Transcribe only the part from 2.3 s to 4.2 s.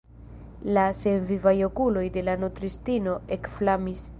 la nutristino ekflamis.